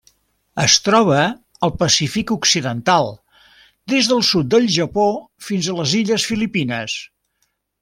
[0.61, 1.17] Es troba
[1.67, 3.11] al Pacífic occidental:
[3.93, 5.07] des del sud del Japó
[5.51, 6.99] fins a les illes Filipines.